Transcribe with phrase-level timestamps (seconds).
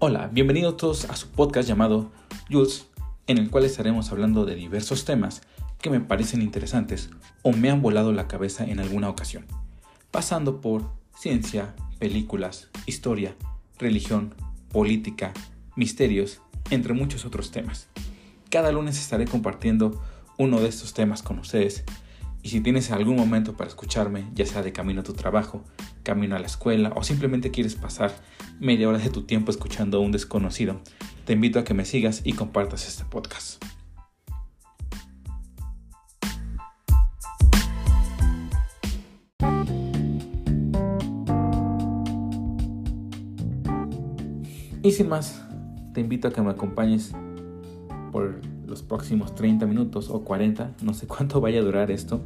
[0.00, 2.12] Hola, bienvenidos todos a su podcast llamado
[2.48, 2.86] Jules,
[3.26, 5.42] en el cual estaremos hablando de diversos temas
[5.80, 7.10] que me parecen interesantes
[7.42, 9.44] o me han volado la cabeza en alguna ocasión,
[10.12, 10.88] pasando por
[11.18, 13.34] ciencia, películas, historia,
[13.76, 14.36] religión,
[14.70, 15.32] política,
[15.74, 17.88] misterios, entre muchos otros temas.
[18.50, 20.00] Cada lunes estaré compartiendo
[20.36, 21.82] uno de estos temas con ustedes
[22.44, 25.64] y si tienes algún momento para escucharme, ya sea de camino a tu trabajo,
[26.08, 28.10] camino a la escuela o simplemente quieres pasar
[28.60, 30.80] media hora de tu tiempo escuchando a un desconocido,
[31.26, 33.62] te invito a que me sigas y compartas este podcast.
[44.82, 45.44] Y sin más,
[45.92, 47.12] te invito a que me acompañes
[48.12, 52.24] por los próximos 30 minutos o 40, no sé cuánto vaya a durar esto,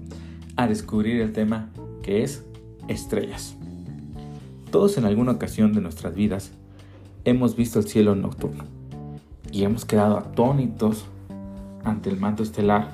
[0.54, 1.72] a descubrir el tema
[2.04, 2.44] que es
[2.86, 3.56] estrellas.
[4.72, 6.50] Todos en alguna ocasión de nuestras vidas
[7.26, 8.64] hemos visto el cielo nocturno
[9.52, 11.04] y hemos quedado atónitos
[11.84, 12.88] ante el manto estelar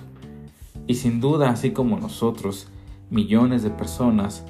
[0.88, 2.66] y sin duda así como nosotros,
[3.10, 4.44] millones de personas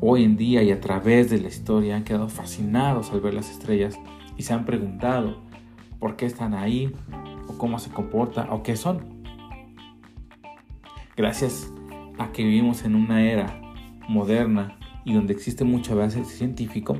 [0.00, 3.50] hoy en día y a través de la historia han quedado fascinados al ver las
[3.50, 3.98] estrellas
[4.36, 5.38] y se han preguntado
[5.98, 6.94] por qué están ahí,
[7.48, 9.00] o cómo se comporta o qué son.
[11.16, 11.72] Gracias
[12.18, 13.60] a que vivimos en una era
[14.08, 16.98] moderna y donde existe mucha base científico,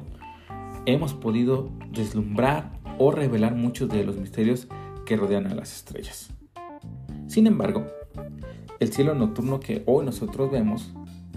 [0.87, 4.69] hemos podido deslumbrar o revelar muchos de los misterios
[5.05, 6.31] que rodean a las estrellas.
[7.27, 7.87] Sin embargo,
[8.81, 10.95] el cielo nocturno que hoy nosotros vemos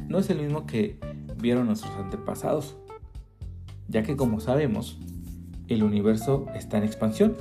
[0.08, 0.98] no es el mismo que
[1.42, 2.78] vieron nuestros antepasados,
[3.90, 5.00] ya que como sabemos,
[5.68, 7.36] el universo está en expansión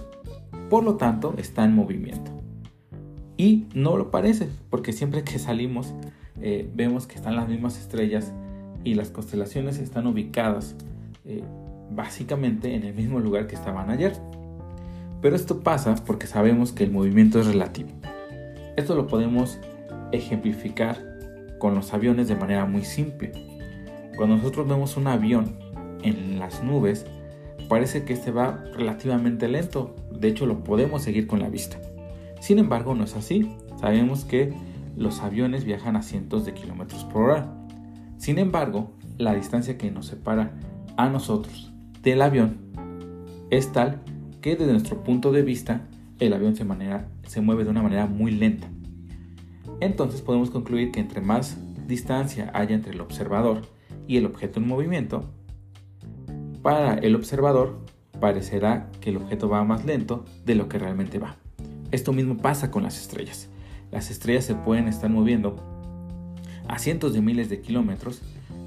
[0.69, 2.31] por lo tanto, está en movimiento.
[3.37, 5.95] Y no lo parece, porque siempre que salimos
[6.41, 8.33] eh, vemos que están las mismas estrellas
[8.89, 10.75] y las constelaciones están ubicadas
[11.25, 11.45] eh,
[11.91, 14.15] básicamente en el mismo lugar que estaban ayer.
[15.21, 17.91] Pero esto pasa porque sabemos que el movimiento es relativo.
[18.77, 19.59] Esto lo podemos
[20.13, 20.97] ejemplificar
[21.59, 23.33] con los aviones de manera muy simple.
[24.17, 25.57] Cuando nosotros vemos un avión
[26.03, 27.05] en las nubes,
[27.69, 31.79] parece que este va relativamente lento, de hecho lo podemos seguir con la vista.
[32.41, 34.55] Sin embargo, no es así, sabemos que
[34.97, 37.58] los aviones viajan a cientos de kilómetros por hora.
[38.29, 40.53] Sin embargo, la distancia que nos separa
[40.99, 41.73] a nosotros
[42.03, 42.59] del avión
[43.49, 44.03] es tal
[44.43, 46.67] que desde nuestro punto de vista el avión se,
[47.27, 48.69] se mueve de una manera muy lenta.
[49.81, 51.57] Entonces podemos concluir que entre más
[51.87, 53.63] distancia haya entre el observador
[54.07, 55.33] y el objeto en movimiento,
[56.61, 57.79] para el observador
[58.21, 61.37] parecerá que el objeto va más lento de lo que realmente va.
[61.93, 63.49] Esto mismo pasa con las estrellas.
[63.91, 65.78] Las estrellas se pueden estar moviendo
[66.69, 68.23] a cientos de miles de kilómetros,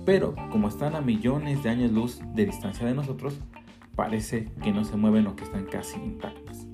[0.06, 3.40] pero como están a millones de años luz de distancia de nosotros,
[3.96, 6.66] parece que no se mueven o que están casi intactas.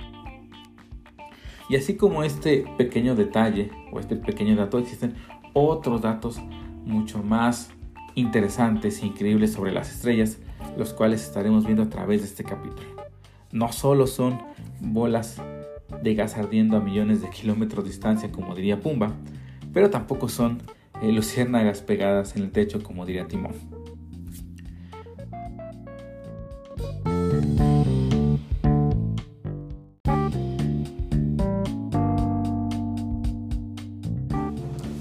[1.70, 5.16] Y así como este pequeño detalle o este pequeño dato, existen
[5.54, 6.40] otros datos
[6.86, 7.72] mucho más
[8.16, 10.40] interesantes e increíbles sobre las estrellas
[10.78, 12.88] los cuales estaremos viendo a través de este capítulo.
[13.52, 14.42] No solo son
[14.80, 15.42] bolas
[16.02, 19.14] de gas ardiendo a millones de kilómetros de distancia, como diría Pumba,
[19.74, 20.62] pero tampoco son
[21.02, 23.54] eh, luciérnagas pegadas en el techo, como diría Timón.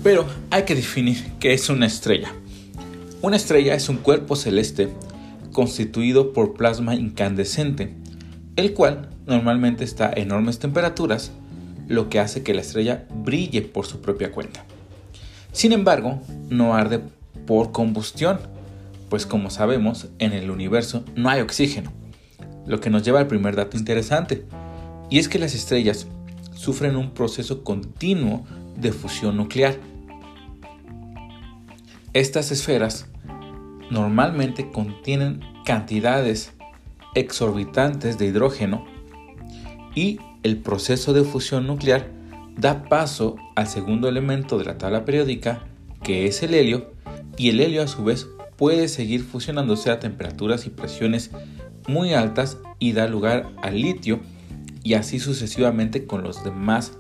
[0.03, 2.33] Pero hay que definir qué es una estrella.
[3.23, 4.89] Una estrella es un cuerpo celeste
[5.51, 7.93] constituido por plasma incandescente,
[8.55, 11.33] el cual normalmente está a enormes temperaturas,
[11.89, 14.65] lo que hace que la estrella brille por su propia cuenta.
[15.57, 17.01] Sin embargo, no arde
[17.47, 18.39] por combustión,
[19.09, 21.91] pues como sabemos, en el universo no hay oxígeno,
[22.67, 24.45] lo que nos lleva al primer dato interesante,
[25.09, 26.09] y es que las estrellas
[26.53, 28.45] sufren un proceso continuo
[28.77, 29.79] de fusión nuclear.
[32.13, 33.07] Estas esferas
[33.91, 36.53] normalmente contienen cantidades
[37.15, 38.85] exorbitantes de hidrógeno
[39.95, 42.15] y el proceso de fusión nuclear
[42.57, 45.63] da paso al segundo elemento de la tabla periódica
[46.03, 46.93] que es el helio
[47.37, 48.27] y el helio a su vez
[48.57, 51.31] puede seguir fusionándose a temperaturas y presiones
[51.87, 54.21] muy altas y da lugar al litio
[54.83, 56.93] y así sucesivamente con los demás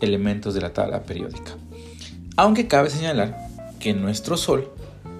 [0.00, 1.52] elementos de la tabla periódica.
[2.36, 3.38] Aunque cabe señalar
[3.78, 4.70] que nuestro Sol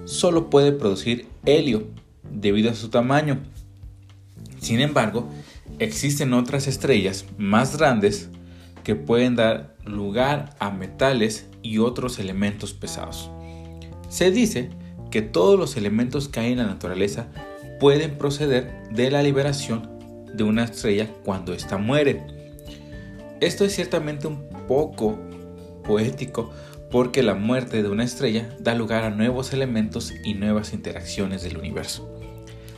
[0.04, 1.86] solo puede producir helio
[2.30, 3.38] debido a su tamaño.
[4.58, 5.28] Sin embargo,
[5.78, 8.30] existen otras estrellas más grandes
[8.82, 13.30] que pueden dar lugar a metales y otros elementos pesados.
[14.08, 14.70] Se dice
[15.10, 17.28] que todos los elementos que hay en la naturaleza
[17.80, 19.90] pueden proceder de la liberación
[20.32, 22.22] de una estrella cuando ésta muere.
[23.40, 25.18] Esto es ciertamente un poco
[25.84, 26.50] poético
[26.90, 31.56] porque la muerte de una estrella da lugar a nuevos elementos y nuevas interacciones del
[31.56, 32.08] universo.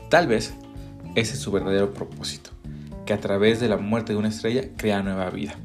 [0.09, 0.55] Tal vez
[1.15, 2.51] ese es su verdadero propósito,
[3.05, 5.59] que a través de la muerte de una estrella crea nueva vida.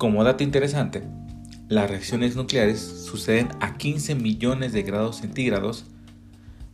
[0.00, 1.02] Como dato interesante,
[1.68, 5.84] las reacciones nucleares suceden a 15 millones de grados centígrados,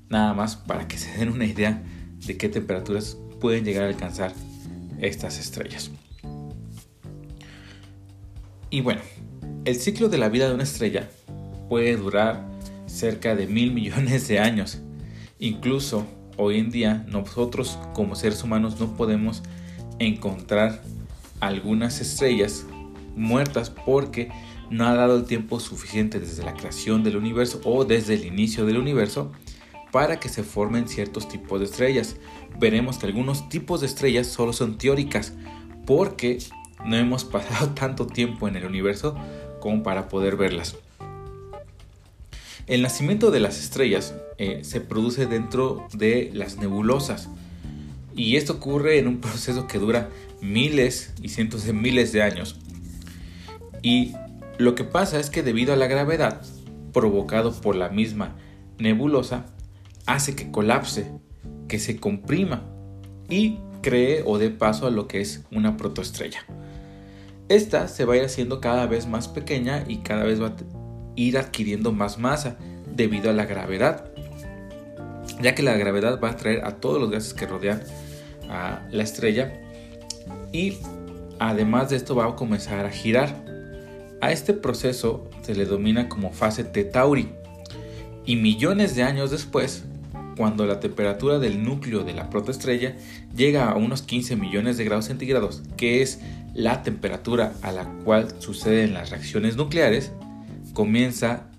[0.09, 1.83] nada más para que se den una idea
[2.25, 4.33] de qué temperaturas pueden llegar a alcanzar
[5.01, 5.91] estas estrellas.
[8.71, 9.01] Y bueno,
[9.65, 11.11] el ciclo de la vida de una estrella
[11.69, 12.47] puede durar
[12.87, 14.83] cerca de mil millones de años.
[15.41, 16.07] Incluso
[16.37, 19.43] hoy en día nosotros como seres humanos no podemos
[19.99, 20.81] encontrar
[21.41, 22.65] algunas estrellas
[23.17, 24.31] muertas porque
[24.71, 28.67] no ha dado el tiempo suficiente desde la creación del universo o desde el inicio
[28.67, 29.33] del universo
[29.93, 32.17] para que se formen ciertos tipos de estrellas.
[32.59, 35.33] Veremos que algunos tipos de estrellas solo son teóricas
[35.87, 36.39] porque
[36.85, 39.17] no hemos pasado tanto tiempo en el universo
[39.61, 40.77] como para poder verlas.
[42.67, 47.29] El nacimiento de las estrellas eh, se produce dentro de las nebulosas
[48.17, 50.11] y esto ocurre en un proceso que dura
[50.41, 52.59] miles y cientos de miles de años.
[53.87, 54.17] Y
[54.59, 56.43] lo que pasa es que debido a la gravedad
[56.93, 58.35] provocado por la misma
[58.79, 59.47] nebulosa,
[60.07, 61.13] hace que colapse,
[61.69, 62.65] que se comprima
[63.31, 66.41] y cree o dé paso a lo que es una protoestrella.
[67.49, 70.57] Esta se va a ir haciendo cada vez más pequeña y cada vez va a
[71.15, 72.57] ir adquiriendo más masa
[72.93, 74.11] debido a la gravedad,
[75.41, 77.85] ya que la gravedad va a atraer a todos los gases que rodean
[78.51, 79.53] a la estrella
[80.51, 80.77] y
[81.39, 83.46] además de esto va a comenzar a girar.
[84.21, 87.29] A este proceso se le domina como fase T Tauri
[88.25, 89.85] y millones de años después,
[90.37, 92.97] cuando la temperatura del núcleo de la protoestrella
[93.35, 96.21] llega a unos 15 millones de grados centígrados, que es
[96.55, 100.13] la temperatura a la cual suceden las reacciones nucleares,
[100.73, 101.51] comienza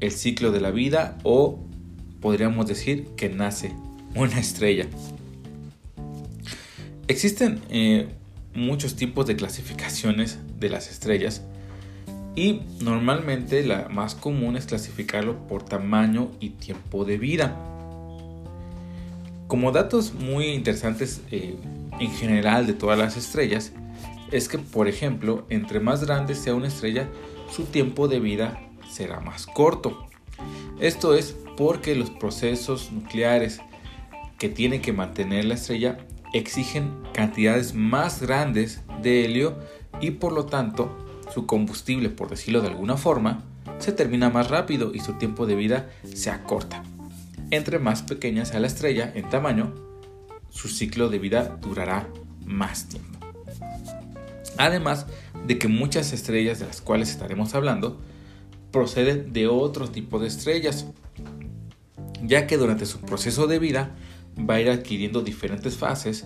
[0.00, 1.58] el ciclo de la vida o
[2.20, 3.72] podríamos decir que nace
[4.14, 4.86] una estrella.
[7.08, 8.08] Existen eh,
[8.54, 11.42] muchos tipos de clasificaciones de las estrellas
[12.36, 17.56] y normalmente la más común es clasificarlo por tamaño y tiempo de vida.
[19.48, 21.56] Como datos muy interesantes eh,
[21.98, 23.72] en general de todas las estrellas,
[24.30, 27.08] es que, por ejemplo, entre más grande sea una estrella,
[27.50, 28.60] su tiempo de vida
[28.90, 30.06] será más corto.
[30.78, 33.60] Esto es porque los procesos nucleares
[34.38, 35.98] que tiene que mantener la estrella
[36.34, 39.56] exigen cantidades más grandes de helio
[40.00, 41.05] y por lo tanto
[41.36, 43.44] su combustible, por decirlo de alguna forma,
[43.78, 46.82] se termina más rápido y su tiempo de vida se acorta.
[47.50, 49.74] Entre más pequeña sea la estrella en tamaño,
[50.48, 52.08] su ciclo de vida durará
[52.46, 53.18] más tiempo.
[54.56, 55.04] Además
[55.46, 58.00] de que muchas estrellas de las cuales estaremos hablando
[58.70, 60.86] proceden de otro tipo de estrellas,
[62.22, 63.94] ya que durante su proceso de vida
[64.38, 66.24] va a ir adquiriendo diferentes fases,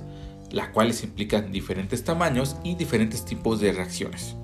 [0.52, 4.36] las cuales implican diferentes tamaños y diferentes tipos de reacciones.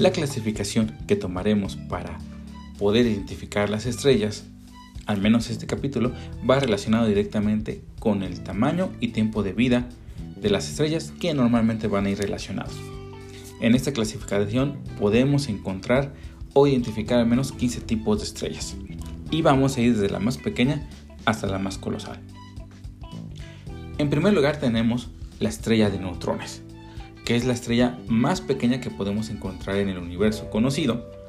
[0.00, 2.16] La clasificación que tomaremos para
[2.78, 4.46] poder identificar las estrellas,
[5.04, 6.12] al menos este capítulo,
[6.48, 9.90] va relacionado directamente con el tamaño y tiempo de vida
[10.40, 12.72] de las estrellas que normalmente van a ir relacionados.
[13.60, 16.14] En esta clasificación podemos encontrar
[16.54, 18.76] o identificar al menos 15 tipos de estrellas
[19.30, 20.88] y vamos a ir desde la más pequeña
[21.26, 22.18] hasta la más colosal.
[23.98, 26.62] En primer lugar tenemos la estrella de neutrones,
[27.24, 31.20] que es la estrella más pequeña que podemos encontrar en el universo conocido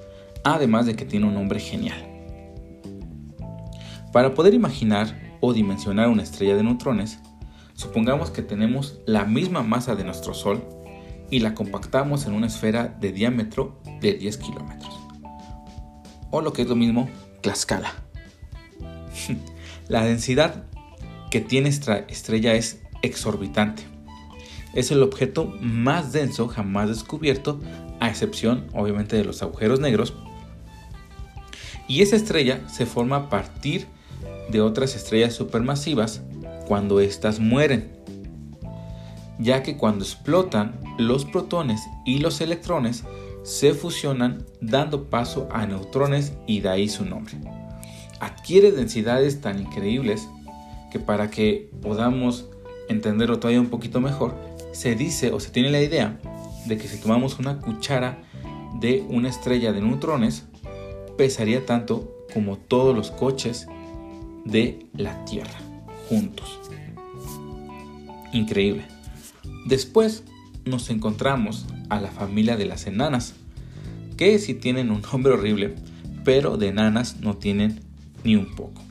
[0.44, 2.08] además de que tiene un nombre genial.
[4.12, 7.20] Para poder imaginar o dimensionar una estrella de neutrones,
[7.74, 10.64] supongamos que tenemos la misma masa de nuestro Sol
[11.30, 15.00] y la compactamos en una esfera de diámetro de 10 kilómetros.
[16.30, 17.10] O lo que es lo mismo,
[17.42, 17.94] Tlaxcala.
[19.88, 20.66] la densidad
[21.30, 23.84] que tiene esta estrella es exorbitante.
[24.74, 27.60] Es el objeto más denso jamás descubierto,
[28.00, 30.14] a excepción obviamente de los agujeros negros,
[31.88, 33.88] y esa estrella se forma a partir
[34.50, 36.22] de otras estrellas supermasivas
[36.66, 37.92] cuando éstas mueren,
[39.40, 43.04] ya que cuando explotan los protones y los electrones
[43.44, 47.34] se fusionan dando paso a neutrones y de ahí su nombre.
[48.20, 50.30] Adquiere densidades tan increíbles
[50.92, 52.46] que para que podamos
[52.88, 54.36] entenderlo todavía un poquito mejor,
[54.72, 56.20] se dice o se tiene la idea
[56.66, 58.24] de que si tomamos una cuchara
[58.80, 60.46] de una estrella de neutrones,
[61.18, 63.68] pesaría tanto como todos los coches
[64.46, 65.60] de la Tierra
[66.10, 66.60] juntos.
[68.34, 68.86] Increíble.
[69.66, 70.24] Después
[70.66, 73.34] nos encontramos a la familia de las enanas,
[74.18, 75.76] que sí tienen un nombre horrible,
[76.24, 77.82] pero de enanas no tienen
[78.24, 78.82] ni un poco.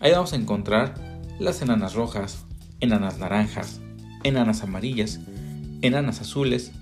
[0.00, 0.94] Ahí vamos a encontrar
[1.38, 2.44] las enanas rojas,
[2.80, 3.80] enanas naranjas,
[4.24, 5.20] enanas amarillas,
[5.80, 6.72] enanas azules,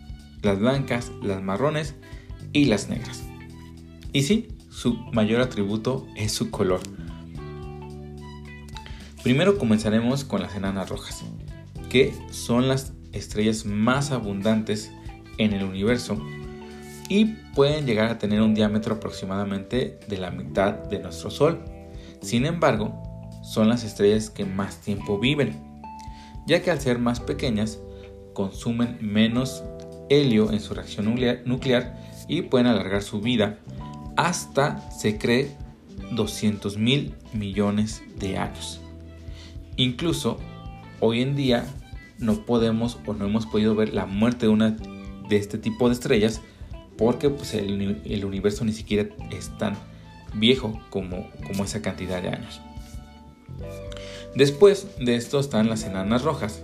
[0.43, 1.95] las blancas, las marrones
[2.53, 3.23] y las negras.
[4.13, 6.81] Y sí, su mayor atributo es su color.
[9.23, 11.23] Primero comenzaremos con las enanas rojas,
[11.91, 14.91] que son las estrellas más abundantes
[15.37, 16.19] en el universo
[17.09, 21.61] y pueden llegar a tener un diámetro aproximadamente de la mitad de nuestro Sol.
[22.23, 23.03] Sin embargo,
[23.43, 25.70] son las estrellas que más tiempo viven,
[26.51, 27.79] ya que al ser más pequeñas
[28.35, 29.63] consumen menos
[30.09, 31.15] helio en su reacción
[31.45, 33.61] nuclear y pueden alargar su vida
[34.17, 35.57] hasta, se cree,
[36.11, 38.81] 200 mil millones de años.
[39.77, 40.41] Incluso
[40.99, 41.65] hoy en día
[42.19, 44.71] no podemos o no hemos podido ver la muerte de una
[45.29, 46.41] de este tipo de estrellas
[46.99, 49.77] porque pues, el, universo ni siquiera es tan
[50.35, 52.61] viejo como, como esa cantidad de años.
[54.35, 56.63] Después de esto están las enanas rojas,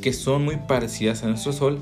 [0.00, 1.78] que son muy parecidas a nuestro Sol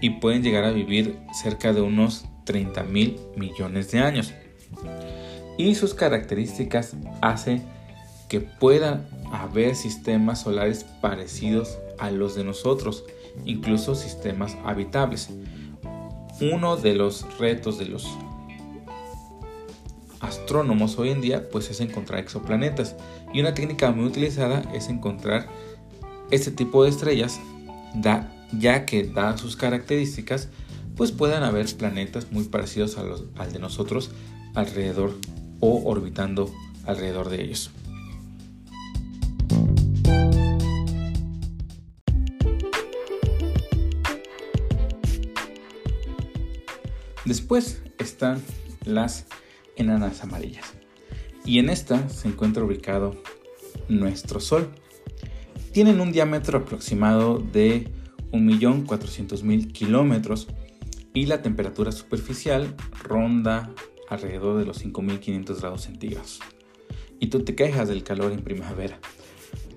[0.00, 4.32] y pueden llegar a vivir cerca de unos 30 mil millones de años.
[5.56, 7.62] Y sus características hacen
[8.28, 13.04] que puedan haber sistemas solares parecidos a los de nosotros,
[13.44, 15.30] incluso sistemas habitables.
[16.40, 18.08] Uno de los retos de los
[20.20, 22.96] astrónomos hoy en día pues es encontrar exoplanetas
[23.32, 25.48] y una técnica muy utilizada es encontrar
[26.30, 27.40] este tipo de estrellas
[28.58, 30.48] ya que dadas sus características
[30.96, 34.10] pues puedan haber planetas muy parecidos al de nosotros
[34.54, 35.14] alrededor
[35.60, 36.50] o orbitando
[36.84, 37.70] alrededor de ellos.
[47.24, 48.42] Después están
[48.84, 49.26] las
[49.76, 50.81] enanas amarillas.
[51.44, 53.16] Y en esta se encuentra ubicado
[53.88, 54.68] nuestro Sol.
[55.72, 57.88] Tienen un diámetro aproximado de
[58.32, 60.48] 1.400.000 kilómetros
[61.14, 63.70] y la temperatura superficial ronda
[64.08, 66.40] alrededor de los 5.500 grados centígrados.
[67.18, 68.98] Y tú te quejas del calor en primavera.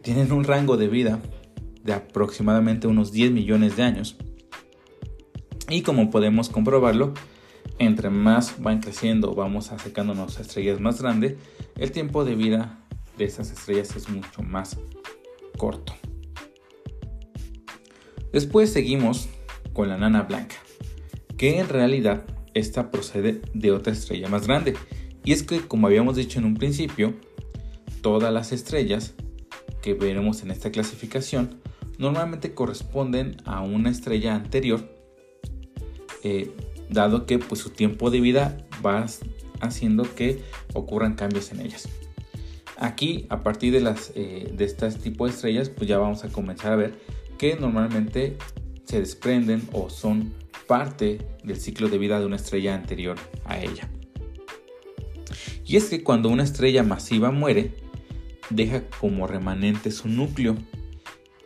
[0.02, 1.20] Tienen un rango de vida
[1.84, 4.18] de aproximadamente unos 10 millones de años.
[5.70, 7.14] Y como podemos comprobarlo,
[7.80, 11.36] entre más van creciendo, vamos acercándonos a estrellas más grandes,
[11.78, 12.80] el tiempo de vida
[13.18, 14.78] de esas estrellas es mucho más
[15.58, 15.94] corto.
[18.32, 19.30] Después seguimos
[19.74, 20.56] con la nana blanca,
[21.38, 24.76] que en realidad esta procede de otra estrella más grande.
[25.24, 27.14] Y es que, como habíamos dicho en un principio,
[28.02, 29.14] todas las estrellas
[29.82, 31.62] que veremos en esta clasificación
[31.98, 34.90] normalmente corresponden a una estrella anterior
[36.24, 36.52] eh,
[36.90, 39.06] dado que pues, su tiempo de vida va
[39.62, 40.42] haciendo que
[40.74, 41.88] ocurran cambios en ellas.
[42.78, 46.30] Aquí, a partir de, las, eh, de este tipo de estrellas, pues ya vamos a
[46.30, 46.94] comenzar a ver
[47.38, 48.38] que normalmente
[48.84, 50.34] se desprenden o son
[50.68, 53.90] parte del ciclo de vida de una estrella anterior a ella.
[55.66, 57.74] Y es que cuando una estrella masiva muere,
[58.50, 60.56] deja como remanente su núcleo.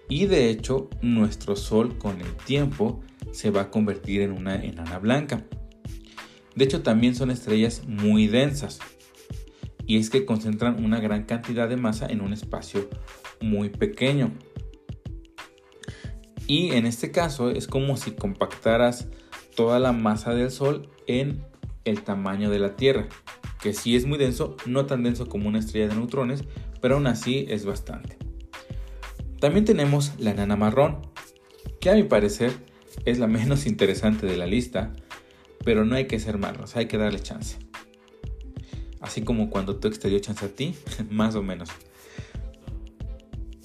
[0.09, 3.01] Y de hecho, nuestro Sol con el tiempo
[3.31, 5.43] se va a convertir en una enana blanca.
[6.55, 8.79] De hecho, también son estrellas muy densas.
[9.85, 12.89] Y es que concentran una gran cantidad de masa en un espacio
[13.41, 14.31] muy pequeño.
[16.47, 19.07] Y en este caso es como si compactaras
[19.55, 21.43] toda la masa del Sol en
[21.85, 23.07] el tamaño de la Tierra,
[23.61, 26.43] que sí es muy denso, no tan denso como una estrella de neutrones,
[26.81, 28.17] pero aún así es bastante.
[29.39, 31.01] También tenemos la enana marrón,
[31.79, 32.51] que a mi parecer
[33.05, 34.93] es la menos interesante de la lista,
[35.63, 37.57] pero no hay que ser malos, hay que darle chance.
[39.01, 40.75] Así como cuando ex te dio chance a ti,
[41.09, 41.69] más o menos.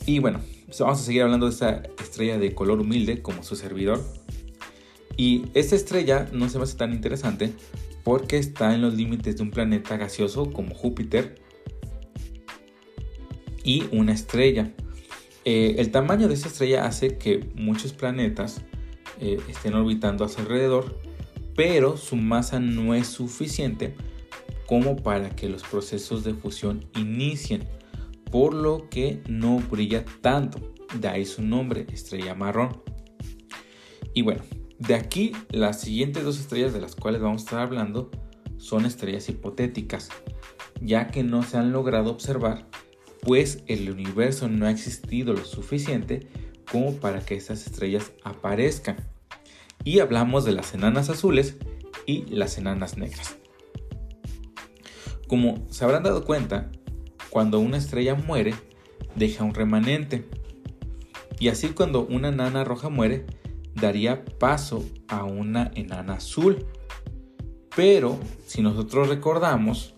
[0.06, 0.40] Y bueno,
[0.78, 4.04] vamos a seguir hablando de esta estrella de color humilde como su servidor.
[5.16, 7.52] Y esta estrella no se me hace tan interesante
[8.02, 11.36] porque está en los límites de un planeta gaseoso como Júpiter
[13.62, 14.72] y una estrella.
[15.44, 18.62] Eh, el tamaño de esta estrella hace que muchos planetas
[19.24, 21.00] eh, estén orbitando a su alrededor,
[21.56, 23.94] pero su masa no es suficiente
[24.66, 27.66] como para que los procesos de fusión inicien,
[28.30, 30.74] por lo que no brilla tanto.
[31.00, 32.82] De ahí su nombre, estrella marrón.
[34.12, 34.42] Y bueno,
[34.78, 38.10] de aquí las siguientes dos estrellas de las cuales vamos a estar hablando
[38.58, 40.10] son estrellas hipotéticas,
[40.82, 42.66] ya que no se han logrado observar,
[43.22, 46.28] pues el universo no ha existido lo suficiente
[46.70, 49.13] como para que estas estrellas aparezcan.
[49.84, 51.56] Y hablamos de las enanas azules
[52.06, 53.36] y las enanas negras.
[55.28, 56.70] Como se habrán dado cuenta,
[57.30, 58.54] cuando una estrella muere,
[59.14, 60.28] deja un remanente.
[61.38, 63.26] Y así cuando una enana roja muere,
[63.74, 66.66] daría paso a una enana azul.
[67.74, 69.94] Pero si nosotros recordamos,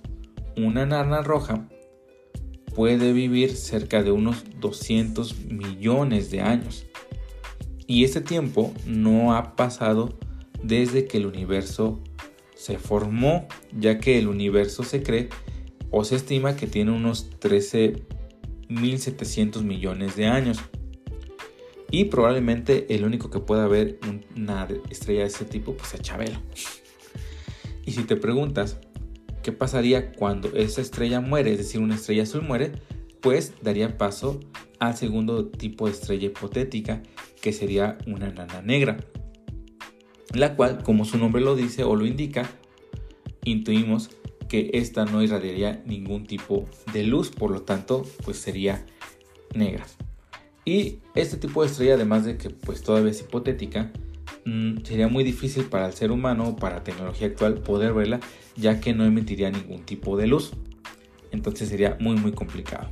[0.57, 1.69] una enana roja
[2.75, 6.86] puede vivir cerca de unos 200 millones de años.
[7.87, 10.19] Y ese tiempo no ha pasado
[10.63, 12.01] desde que el universo
[12.55, 13.47] se formó,
[13.79, 15.29] ya que el universo se cree
[15.91, 20.59] o se estima que tiene unos 13.700 millones de años.
[21.91, 24.01] Y probablemente el único que pueda haber
[24.35, 26.41] una estrella de ese tipo pues es Chabelo.
[27.85, 28.81] Y si te preguntas
[29.45, 32.73] qué pasaría cuando esa estrella muere, es decir, una estrella azul muere,
[33.21, 34.41] pues daría paso
[34.81, 37.05] al segundo tipo de estrella hipotética,
[37.41, 38.97] que sería una nana negra,
[40.35, 42.49] la cual, como su nombre lo dice o lo indica,
[43.45, 44.11] intuimos
[44.49, 48.85] que esta no irradiaría ningún tipo de luz, por lo tanto, pues sería
[49.55, 49.87] negra.
[50.65, 53.93] Y este tipo de estrella, además de que pues todavía es hipotética,
[54.45, 58.21] mm, sería muy difícil para el ser humano para la tecnología actual poder verla,
[58.57, 60.53] ya que no emitiría ningún tipo de luz.
[61.31, 62.91] Entonces sería muy muy complicado.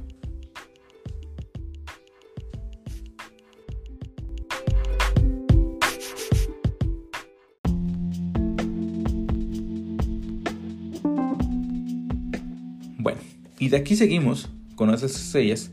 [13.64, 15.70] Y de aquí seguimos con esas estrellas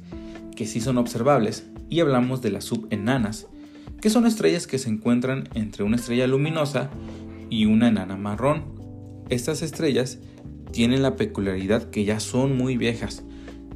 [0.56, 3.48] que sí son observables y hablamos de las subenanas,
[4.00, 6.90] que son estrellas que se encuentran entre una estrella luminosa
[7.50, 8.64] y una enana marrón.
[9.28, 10.20] Estas estrellas
[10.72, 13.26] tienen la peculiaridad que ya son muy viejas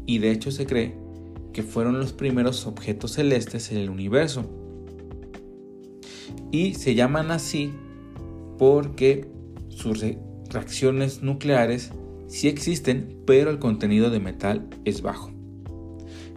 [0.05, 0.95] y de hecho se cree
[1.51, 4.49] que fueron los primeros objetos celestes en el universo.
[6.53, 7.73] Y se llaman así
[8.57, 9.27] porque
[9.67, 10.05] sus
[10.49, 11.91] reacciones nucleares
[12.27, 15.31] sí existen, pero el contenido de metal es bajo.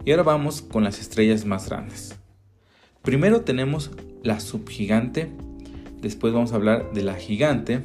[0.05, 2.15] Y ahora vamos con las estrellas más grandes.
[3.01, 3.91] Primero tenemos
[4.23, 5.29] la subgigante,
[6.01, 7.83] después vamos a hablar de la gigante,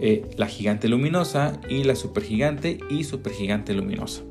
[0.00, 4.22] eh, la gigante luminosa y la supergigante y supergigante luminosa.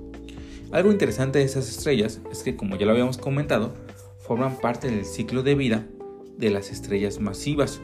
[0.71, 3.73] Algo interesante de esas estrellas es que, como ya lo habíamos comentado,
[4.19, 5.85] forman parte del ciclo de vida
[6.37, 7.81] de las estrellas masivas,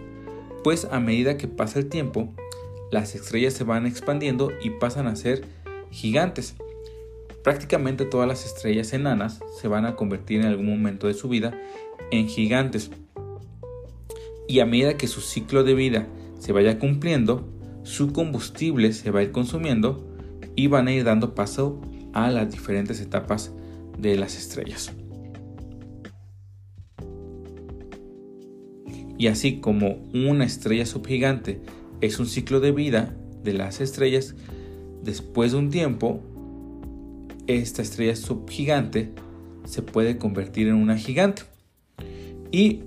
[0.64, 2.34] pues a medida que pasa el tiempo,
[2.94, 5.44] las estrellas se van expandiendo y pasan a ser
[5.92, 6.56] gigantes,
[7.44, 11.60] Prácticamente todas las estrellas enanas se van a convertir en algún momento de su vida
[12.10, 12.90] en gigantes.
[14.48, 16.08] Y a medida que su ciclo de vida
[16.40, 17.46] se vaya cumpliendo,
[17.84, 20.08] su combustible se va a ir consumiendo
[20.56, 21.82] y van a ir dando paso
[22.14, 23.52] a las diferentes etapas
[23.98, 24.94] de las estrellas.
[29.18, 31.62] Y así como una estrella subgigante
[32.04, 34.36] es un ciclo de vida de las estrellas,
[35.04, 36.20] después de un tiempo
[37.48, 39.14] esta estrella subgigante
[39.64, 41.44] se puede convertir en una gigante
[42.52, 42.82] y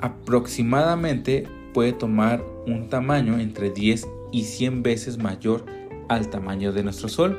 [0.00, 5.64] aproximadamente puede tomar un tamaño entre 10 y 100 veces mayor
[6.10, 7.38] al tamaño de nuestro Sol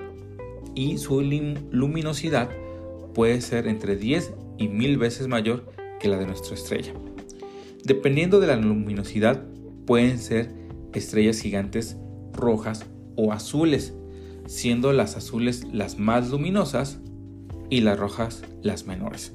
[0.74, 2.50] y su luminosidad
[3.14, 6.94] puede ser entre 10 y 1000 veces mayor que la de nuestra estrella.
[7.84, 9.44] Dependiendo de la luminosidad
[9.86, 10.59] pueden ser
[10.94, 11.98] estrellas gigantes
[12.34, 13.94] rojas o azules
[14.50, 17.00] siendo las azules las más luminosas
[17.70, 19.34] y las rojas las menores.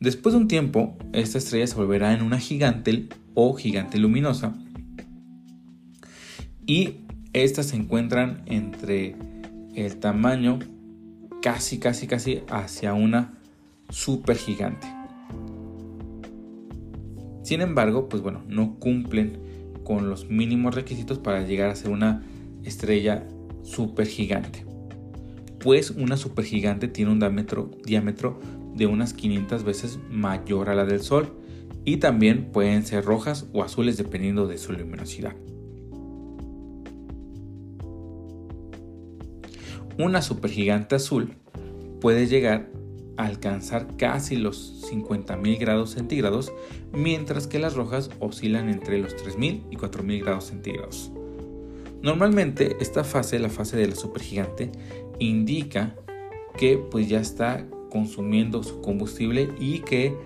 [0.00, 4.54] Después de un tiempo, esta estrella se volverá en una gigante o gigante luminosa
[6.66, 6.96] y
[7.32, 9.14] estas se encuentran entre
[9.76, 10.58] el tamaño
[11.40, 13.38] casi casi casi hacia una
[13.88, 14.86] supergigante.
[17.44, 19.38] Sin embargo, pues bueno, no cumplen
[19.84, 22.24] con los mínimos requisitos para llegar a ser una
[22.64, 23.26] estrella
[23.62, 24.66] supergigante.
[25.60, 28.40] Pues una supergigante tiene un diámetro, diámetro
[28.74, 31.32] de unas 500 veces mayor a la del Sol
[31.84, 35.34] y también pueden ser rojas o azules dependiendo de su luminosidad.
[39.98, 41.34] Una supergigante azul
[42.00, 42.68] puede llegar
[43.16, 46.52] alcanzar casi los 50.000 grados centígrados,
[46.92, 51.10] mientras que las rojas oscilan entre los 3.000 y 4.000 grados centígrados.
[52.02, 54.70] Normalmente esta fase, la fase de la supergigante,
[55.18, 55.94] indica
[56.56, 60.16] que pues ya está consumiendo su combustible y que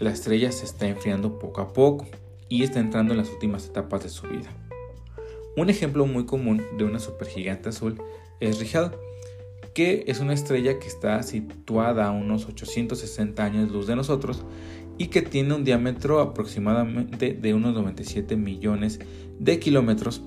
[0.00, 2.06] la estrella se está enfriando poco a poco
[2.48, 4.50] y está entrando en las últimas etapas de su vida.
[5.56, 8.00] Un ejemplo muy común de una supergigante azul
[8.40, 8.90] es Rigel,
[9.76, 14.42] que es una estrella que está situada a unos 860 años luz de nosotros
[14.96, 19.00] y que tiene un diámetro aproximadamente de unos 97 millones
[19.38, 20.22] de kilómetros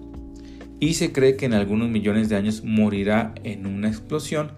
[0.80, 4.52] y se cree que en algunos millones de años morirá en una explosión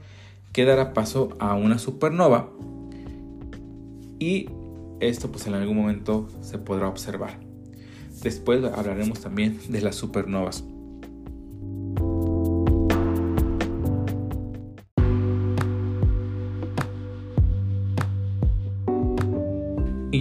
[0.51, 2.51] que dará paso a una supernova
[4.19, 4.49] y
[4.99, 7.39] esto pues en algún momento se podrá observar.
[8.21, 10.65] Después hablaremos también de las supernovas.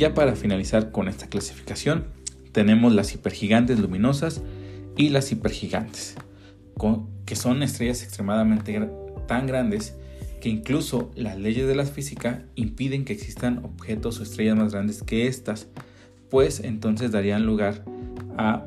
[0.00, 2.06] Ya para finalizar con esta clasificación,
[2.52, 4.40] tenemos las hipergigantes luminosas
[4.96, 6.16] y las hipergigantes,
[7.26, 8.88] que son estrellas extremadamente
[9.28, 9.94] tan grandes
[10.40, 15.02] que incluso las leyes de la física impiden que existan objetos o estrellas más grandes
[15.02, 15.68] que estas,
[16.30, 17.84] pues entonces darían lugar
[18.38, 18.64] a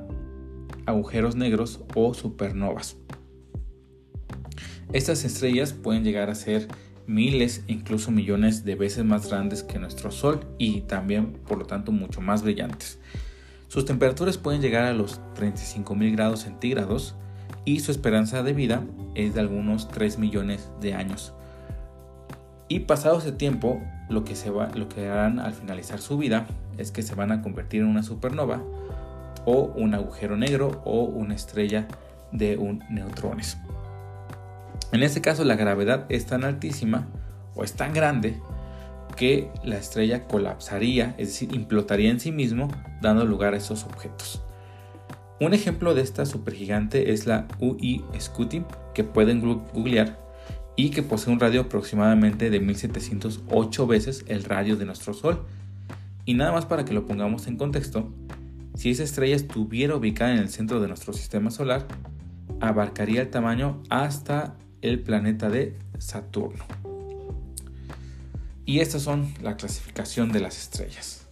[0.86, 2.96] agujeros negros o supernovas.
[4.92, 6.68] Estas estrellas pueden llegar a ser
[7.08, 11.92] miles, incluso millones de veces más grandes que nuestro Sol y también por lo tanto
[11.92, 13.00] mucho más brillantes.
[13.68, 17.16] Sus temperaturas pueden llegar a los 35.000 grados centígrados
[17.66, 18.84] y su esperanza de vida
[19.16, 21.34] es de algunos 3 millones de años.
[22.68, 26.48] Y pasado ese tiempo, lo que, se va, lo que harán al finalizar su vida
[26.78, 28.62] es que se van a convertir en una supernova
[29.46, 31.88] o un agujero negro o una estrella
[32.32, 33.58] de un neutrones.
[34.94, 37.08] En este caso la gravedad es tan altísima
[37.56, 38.40] o es tan grande
[39.18, 42.68] que la estrella colapsaría, es decir, implotaría en sí mismo,
[43.02, 44.44] dando lugar a esos objetos.
[45.40, 50.20] Un ejemplo de esta supergigante es la UI Scuti, que pueden googlear
[50.76, 55.44] y que posee un radio aproximadamente de 1708 veces el radio de nuestro Sol.
[56.26, 58.14] Y nada más para que lo pongamos en contexto,
[58.76, 61.88] si esa estrella estuviera ubicada en el centro de nuestro sistema solar,
[62.62, 66.64] abarcaría el tamaño hasta el planeta de Saturno.
[68.66, 71.26] Y estas son la clasificación de las estrellas.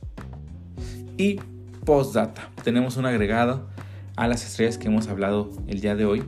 [1.18, 1.40] Y
[1.86, 3.70] postdata, tenemos un agregado
[4.16, 6.24] a las estrellas que hemos hablado el día de hoy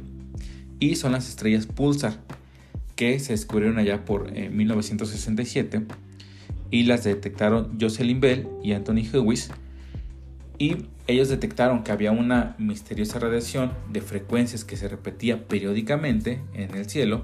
[0.79, 2.19] y son las estrellas pulsar
[2.95, 5.86] que se descubrieron allá por 1967 eh,
[6.71, 9.51] y las detectaron Jocelyn Bell y Anthony Hewitt
[10.58, 16.76] y ellos detectaron que había una misteriosa radiación de frecuencias que se repetía periódicamente en
[16.76, 17.24] el cielo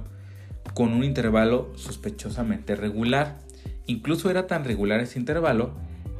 [0.73, 3.39] con un intervalo sospechosamente regular.
[3.85, 5.73] Incluso era tan regular ese intervalo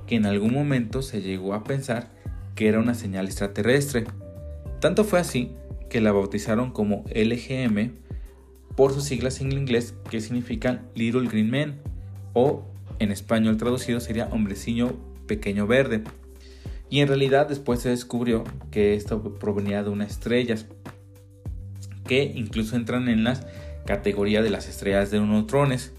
[0.08, 2.10] que en algún momento se llegó a pensar
[2.56, 4.06] que era una señal extraterrestre.
[4.80, 5.52] Tanto fue así
[5.89, 7.91] que la bautizaron como LGM
[8.76, 11.80] por sus siglas en inglés que significan Little Green Man
[12.34, 12.63] o
[13.00, 16.04] en español traducido sería hombrecillo pequeño verde.
[16.89, 20.65] Y en realidad después se descubrió que esto provenía de unas estrellas
[22.06, 23.39] que incluso entran en la
[23.86, 25.93] categoría de las estrellas de neutrones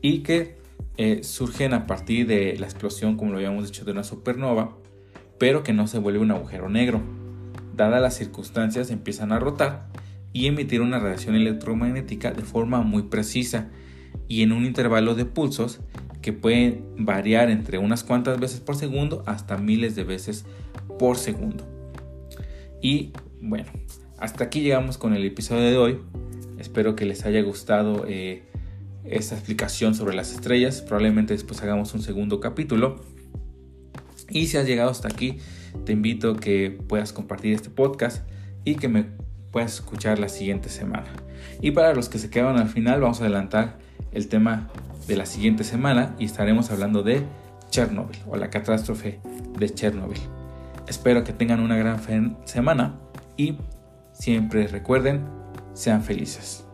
[0.00, 0.56] y que
[0.96, 4.76] eh, surgen a partir de la explosión, como lo habíamos dicho, de una supernova,
[5.38, 7.02] pero que no se vuelve un agujero negro.
[7.74, 9.88] Dadas las circunstancias, empiezan a rotar
[10.32, 13.68] y emitir una radiación electromagnética de forma muy precisa
[14.28, 15.80] y en un intervalo de pulsos
[16.28, 20.44] que pueden variar entre unas cuantas veces por segundo hasta miles de veces
[20.98, 21.64] por segundo.
[22.82, 23.70] Y bueno,
[24.18, 26.00] hasta aquí llegamos con el episodio de hoy.
[26.58, 28.42] Espero que les haya gustado eh,
[29.04, 30.82] esta explicación sobre las estrellas.
[30.82, 32.96] Probablemente después hagamos un segundo capítulo.
[34.28, 35.38] Y si has llegado hasta aquí,
[35.86, 38.28] te invito a que puedas compartir este podcast
[38.66, 39.06] y que me
[39.50, 41.10] puedes escuchar la siguiente semana.
[41.62, 44.68] Y para los que se quedaron al final, vamos a adelantar el tema
[45.06, 47.24] de la siguiente semana y estaremos hablando de
[47.70, 49.20] Chernobyl o la catástrofe
[49.58, 50.20] de Chernobyl.
[50.86, 51.98] Espero que tengan una gran
[52.44, 52.98] semana
[53.36, 53.58] y
[54.12, 55.24] siempre recuerden,
[55.74, 56.67] sean felices.